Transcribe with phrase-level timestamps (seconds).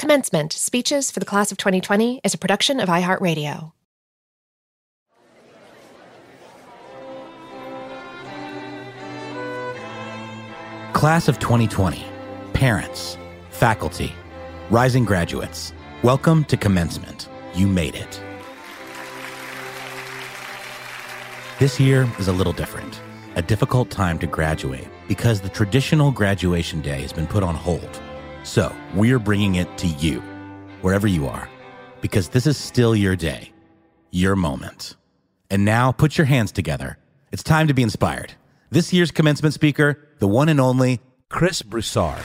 [0.00, 3.72] Commencement Speeches for the Class of 2020 is a production of iHeartRadio.
[10.94, 12.02] Class of 2020,
[12.54, 13.18] parents,
[13.50, 14.14] faculty,
[14.70, 17.28] rising graduates, welcome to commencement.
[17.52, 18.22] You made it.
[21.58, 22.98] This year is a little different,
[23.36, 28.00] a difficult time to graduate because the traditional graduation day has been put on hold.
[28.42, 30.20] So we're bringing it to you,
[30.80, 31.48] wherever you are,
[32.00, 33.52] because this is still your day,
[34.10, 34.96] your moment.
[35.50, 36.98] And now put your hands together.
[37.32, 38.34] It's time to be inspired.
[38.70, 42.22] This year's commencement speaker, the one and only Chris Broussard.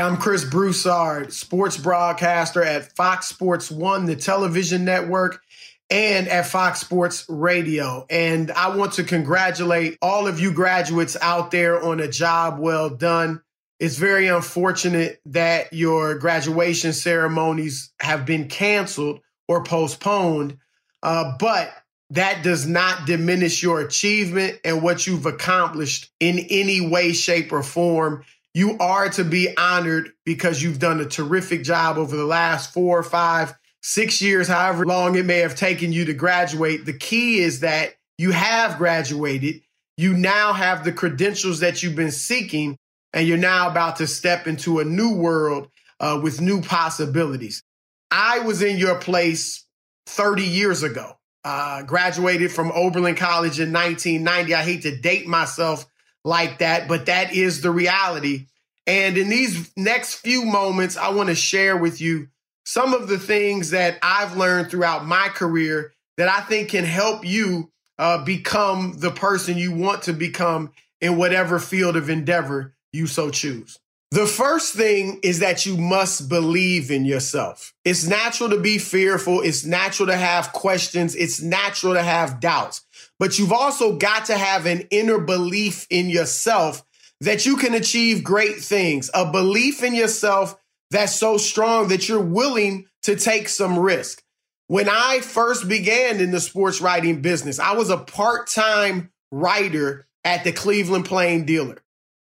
[0.00, 5.42] I'm Chris Broussard, sports broadcaster at Fox Sports One, the television network,
[5.90, 8.06] and at Fox Sports Radio.
[8.08, 12.88] And I want to congratulate all of you graduates out there on a job well
[12.88, 13.42] done.
[13.78, 20.56] It's very unfortunate that your graduation ceremonies have been canceled or postponed,
[21.02, 21.72] uh, but
[22.10, 27.62] that does not diminish your achievement and what you've accomplished in any way, shape, or
[27.62, 28.24] form.
[28.54, 33.02] You are to be honored because you've done a terrific job over the last four,
[33.02, 36.84] five, six years, however long it may have taken you to graduate.
[36.84, 39.62] The key is that you have graduated.
[39.96, 42.76] You now have the credentials that you've been seeking,
[43.12, 45.68] and you're now about to step into a new world
[46.00, 47.62] uh, with new possibilities.
[48.10, 49.64] I was in your place
[50.06, 51.16] 30 years ago.
[51.42, 54.54] Uh, graduated from Oberlin College in 1990.
[54.54, 55.86] I hate to date myself
[56.24, 58.46] like that, but that is the reality.
[58.86, 62.28] And in these next few moments, I want to share with you
[62.64, 67.24] some of the things that I've learned throughout my career that I think can help
[67.24, 73.06] you uh, become the person you want to become in whatever field of endeavor you
[73.06, 73.78] so choose.
[74.12, 77.72] The first thing is that you must believe in yourself.
[77.84, 79.40] It's natural to be fearful.
[79.40, 81.14] It's natural to have questions.
[81.14, 82.84] It's natural to have doubts.
[83.20, 86.84] But you've also got to have an inner belief in yourself
[87.20, 90.56] that you can achieve great things, a belief in yourself
[90.90, 94.24] that's so strong that you're willing to take some risk.
[94.66, 100.06] When I first began in the sports writing business, I was a part time writer
[100.24, 101.78] at the Cleveland Plain Dealer.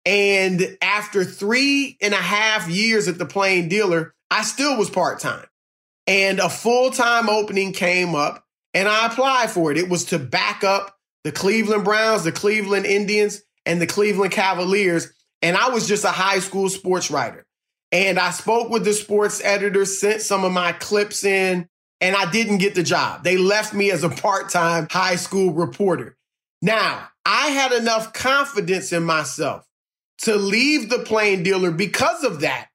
[0.04, 5.20] And after three and a half years at the Plain Dealer, I still was part
[5.20, 5.46] time.
[6.06, 8.44] And a full time opening came up
[8.74, 9.78] and I applied for it.
[9.78, 15.12] It was to back up the Cleveland Browns, the Cleveland Indians, and the Cleveland Cavaliers.
[15.40, 17.44] And I was just a high school sports writer.
[17.92, 21.68] And I spoke with the sports editor, sent some of my clips in,
[22.00, 23.22] and I didn't get the job.
[23.22, 26.16] They left me as a part time high school reporter.
[26.62, 29.66] Now, I had enough confidence in myself
[30.22, 32.68] to leave the plain dealer because of that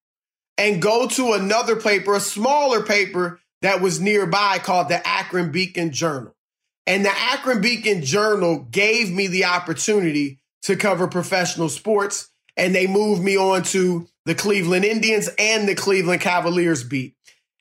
[0.57, 5.91] and go to another paper, a smaller paper that was nearby called the Akron Beacon
[5.91, 6.35] Journal.
[6.85, 12.29] And the Akron Beacon Journal gave me the opportunity to cover professional sports.
[12.55, 17.15] And they moved me on to the Cleveland Indians and the Cleveland Cavaliers beat.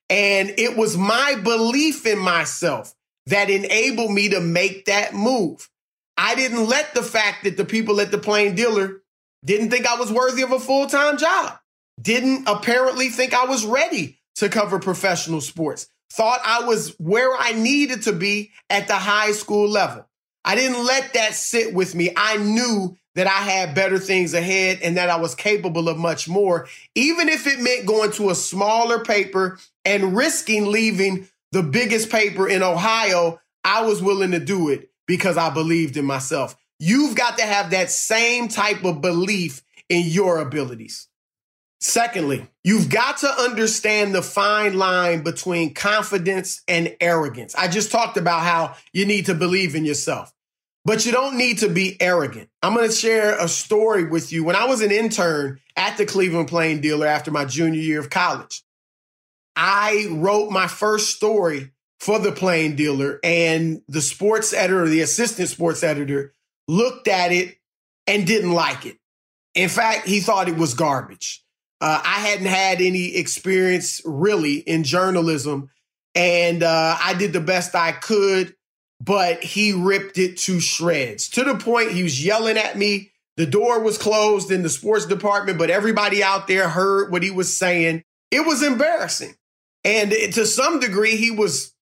[0.09, 2.95] And it was my belief in myself
[3.27, 5.69] that enabled me to make that move.
[6.17, 9.03] I didn't let the fact that the people at the plain dealer
[9.47, 11.59] didn't think I was worthy of a full time job,
[12.01, 17.53] didn't apparently think I was ready to cover professional sports, thought I was where I
[17.53, 20.07] needed to be at the high school level.
[20.45, 22.11] I didn't let that sit with me.
[22.17, 26.29] I knew that I had better things ahead and that I was capable of much
[26.29, 32.11] more, even if it meant going to a smaller paper and risking leaving the biggest
[32.11, 33.41] paper in Ohio.
[33.65, 36.57] I was willing to do it because I believed in myself.
[36.79, 41.09] You've got to have that same type of belief in your abilities.
[41.81, 47.55] Secondly, you've got to understand the fine line between confidence and arrogance.
[47.55, 50.33] I just talked about how you need to believe in yourself,
[50.85, 52.49] but you don't need to be arrogant.
[52.63, 54.43] I'm going to share a story with you.
[54.43, 58.11] When I was an intern at the Cleveland Plain Dealer after my junior year of
[58.11, 58.63] college,
[59.55, 65.49] I wrote my first story for the Plain Dealer, and the sports editor, the assistant
[65.49, 66.35] sports editor,
[66.69, 67.57] looked at it
[68.07, 68.97] and didn't like it.
[69.55, 71.43] In fact, he thought it was garbage.
[71.81, 75.71] Uh, I hadn't had any experience really in journalism,
[76.15, 78.55] and uh, I did the best I could,
[79.01, 83.13] but he ripped it to shreds to the point he was yelling at me.
[83.37, 87.31] The door was closed in the sports department, but everybody out there heard what he
[87.31, 88.03] was saying.
[88.31, 89.35] It was embarrassing.
[89.85, 91.75] And to some degree, he was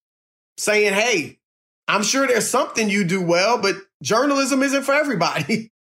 [0.58, 1.38] saying, Hey,
[1.86, 5.72] I'm sure there's something you do well, but journalism isn't for everybody.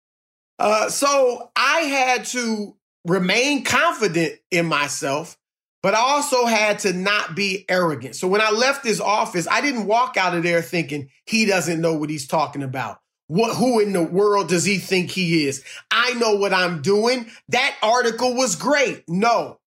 [0.58, 5.36] Uh, so I had to remain confident in myself,
[5.82, 8.14] but I also had to not be arrogant.
[8.14, 11.80] So when I left his office, I didn't walk out of there thinking he doesn't
[11.80, 13.00] know what he's talking about.
[13.26, 15.64] What, who in the world does he think he is?
[15.90, 17.28] I know what I'm doing.
[17.48, 19.02] That article was great.
[19.08, 19.58] No,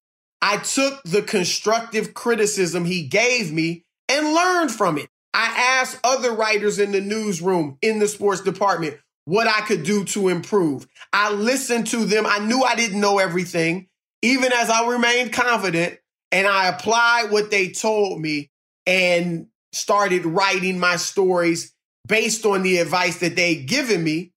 [0.42, 5.10] I took the constructive criticism he gave me and learned from it.
[5.36, 10.06] I asked other writers in the newsroom, in the sports department, what I could do
[10.06, 10.88] to improve.
[11.12, 12.26] I listened to them.
[12.26, 13.90] I knew I didn't know everything,
[14.22, 16.00] even as I remained confident,
[16.32, 18.50] and I applied what they told me
[18.86, 21.74] and started writing my stories
[22.08, 24.32] based on the advice that they'd given me.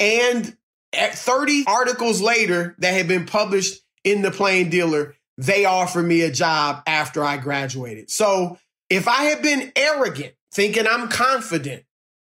[0.00, 0.56] And
[0.94, 6.22] at 30 articles later that had been published in the Plain Dealer, they offered me
[6.22, 8.10] a job after I graduated.
[8.10, 8.58] So
[8.88, 11.84] if I had been arrogant, thinking I'm confident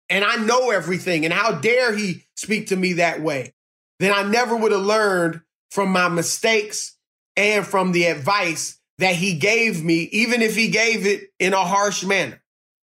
[0.10, 3.54] and I know everything, and how dare he speak to me that way,
[4.00, 6.98] then I never would have learned from my mistakes
[7.36, 11.63] and from the advice that he gave me, even if he gave it in a
[11.63, 12.42] harsh manner.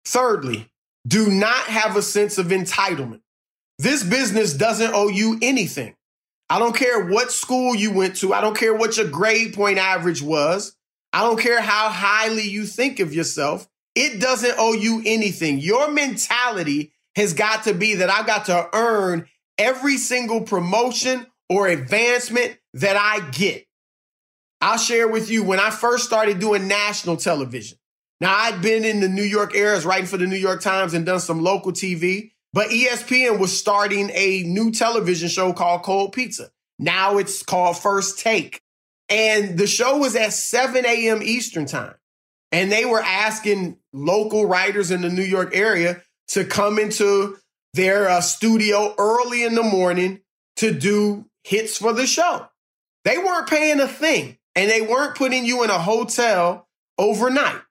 [0.06, 0.68] Thirdly,
[1.08, 3.22] do not have a sense of entitlement.
[3.78, 5.96] This business doesn't owe you anything.
[6.50, 8.34] I don't care what school you went to.
[8.34, 10.76] I don't care what your grade point average was.
[11.14, 13.68] I don't care how highly you think of yourself.
[13.96, 15.60] It doesn't owe you anything.
[15.60, 21.68] Your mentality has got to be that I've got to earn every single promotion or
[21.68, 23.66] advancement that I get.
[24.62, 27.78] I'll share with you when I first started doing national television.
[28.22, 31.06] Now, I'd been in the New York areas writing for the New York Times and
[31.06, 32.32] done some local TV.
[32.54, 36.52] But ESPN was starting a new television show called Cold Pizza.
[36.78, 38.62] Now it's called First Take.
[39.10, 41.22] And the show was at 7 a.m.
[41.24, 41.96] Eastern time.
[42.52, 47.38] And they were asking local writers in the New York area to come into
[47.74, 50.22] their uh, studio early in the morning
[50.58, 52.48] to do hits for the show.
[53.04, 56.68] They weren't paying a thing and they weren't putting you in a hotel
[56.98, 57.62] overnight.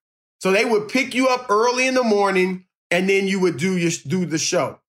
[0.40, 3.76] So they would pick you up early in the morning and then you would do
[3.76, 4.80] your do the show.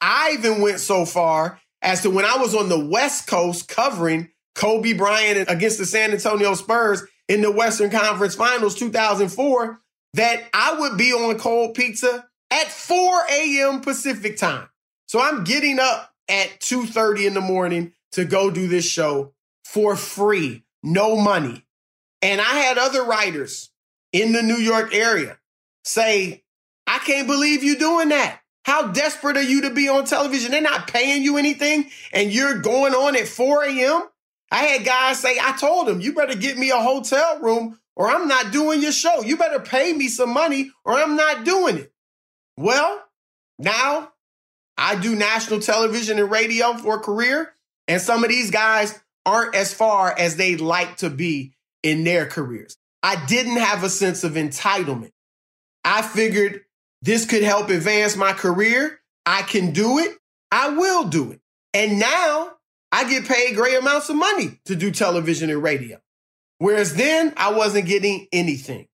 [0.00, 4.30] I even went so far as to when I was on the West Coast covering
[4.54, 9.80] Kobe Bryant against the San Antonio Spurs in the Western Conference Finals 2004
[10.14, 13.80] that I would be on cold pizza at 4 a.m.
[13.80, 14.68] Pacific time.
[15.06, 19.96] So I'm getting up at 2:30 in the morning to go do this show for
[19.96, 21.64] free, no money.
[22.22, 23.70] And I had other writers
[24.12, 25.38] in the New York area
[25.84, 26.44] say,
[26.86, 28.40] I can't believe you doing that.
[28.64, 30.52] How desperate are you to be on television?
[30.52, 34.04] They're not paying you anything and you're going on at 4 a.m.
[34.50, 38.08] I had guys say, I told them, you better get me a hotel room or
[38.08, 39.22] I'm not doing your show.
[39.22, 41.92] You better pay me some money or I'm not doing it.
[42.56, 43.02] Well,
[43.58, 44.12] now
[44.76, 47.52] I do national television and radio for a career,
[47.86, 52.26] and some of these guys aren't as far as they'd like to be in their
[52.26, 52.76] careers.
[53.02, 55.12] I didn't have a sense of entitlement.
[55.84, 56.62] I figured
[57.02, 59.00] this could help advance my career.
[59.26, 60.16] I can do it.
[60.50, 61.40] I will do it.
[61.74, 62.52] And now
[62.90, 66.00] I get paid great amounts of money to do television and radio.
[66.58, 68.86] Whereas then I wasn't getting anything.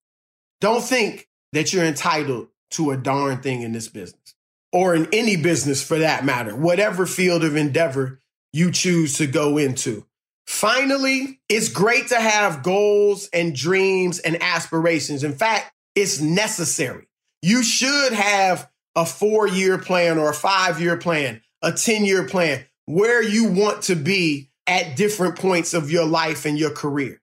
[0.59, 4.35] Don't think that you're entitled to a darn thing in this business
[4.71, 8.19] or in any business for that matter, whatever field of endeavor
[8.53, 10.05] you choose to go into.
[10.47, 15.23] Finally, it's great to have goals and dreams and aspirations.
[15.23, 17.07] In fact, it's necessary.
[17.41, 22.25] You should have a four year plan or a five year plan, a 10 year
[22.27, 27.20] plan, where you want to be at different points of your life and your career.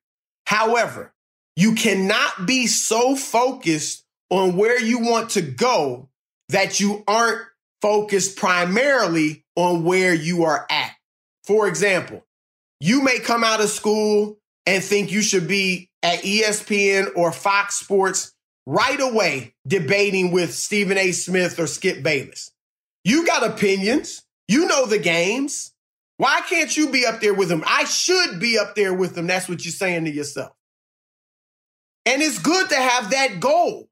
[0.48, 1.12] However,
[1.56, 6.08] you cannot be so focused on where you want to go
[6.48, 7.42] that you aren't
[7.82, 10.92] focused primarily on where you are at.
[11.44, 12.24] For example,
[12.80, 17.74] you may come out of school and think you should be at ESPN or Fox
[17.74, 18.32] Sports
[18.64, 21.12] right away debating with Stephen A.
[21.12, 22.52] Smith or Skip Bayless.
[23.04, 24.24] You got opinions.
[24.48, 25.74] You know the games.
[26.18, 27.62] Why can't you be up there with them?
[27.66, 29.28] I should be up there with them.
[29.28, 30.52] That's what you're saying to yourself.
[32.04, 33.88] And it's good to have that goal.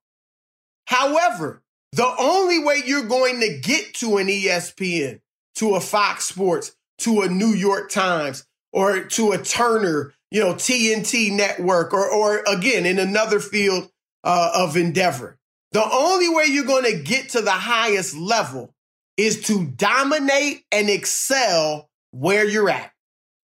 [0.86, 5.20] However, the only way you're going to get to an ESPN,
[5.56, 10.54] to a Fox Sports, to a New York Times, or to a Turner, you know,
[10.54, 13.88] TNT network, or, or again, in another field
[14.24, 15.38] uh, of endeavor.
[15.72, 18.74] The only way you're going to get to the highest level
[19.16, 22.90] is to dominate and excel where you're at.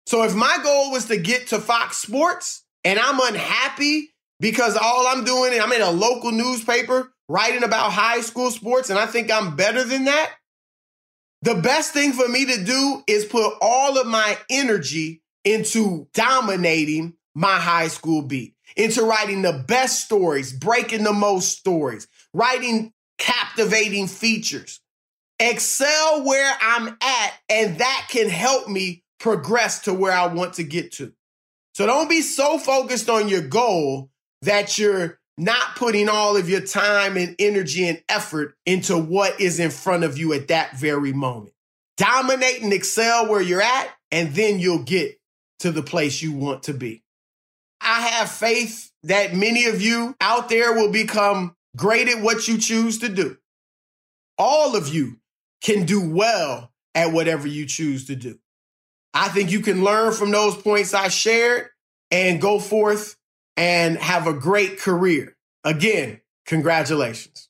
[0.05, 5.07] So if my goal was to get to Fox Sports and I'm unhappy because all
[5.07, 9.31] I'm doing, I'm in a local newspaper writing about high school sports and I think
[9.31, 10.31] I'm better than that,
[11.41, 17.13] the best thing for me to do is put all of my energy into dominating
[17.33, 24.07] my high school beat, into writing the best stories, breaking the most stories, writing captivating
[24.07, 24.80] features.
[25.41, 30.63] Excel where I'm at, and that can help me progress to where I want to
[30.63, 31.13] get to.
[31.73, 34.11] So don't be so focused on your goal
[34.43, 39.59] that you're not putting all of your time and energy and effort into what is
[39.59, 41.53] in front of you at that very moment.
[41.97, 45.19] Dominate and excel where you're at, and then you'll get
[45.59, 47.03] to the place you want to be.
[47.79, 52.57] I have faith that many of you out there will become great at what you
[52.57, 53.37] choose to do.
[54.37, 55.20] All of you
[55.61, 58.39] can do well at whatever you choose to do.
[59.13, 61.67] I think you can learn from those points I shared
[62.09, 63.15] and go forth
[63.57, 65.35] and have a great career.
[65.63, 67.49] Again, congratulations.